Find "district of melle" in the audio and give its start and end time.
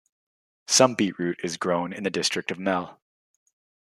2.09-2.97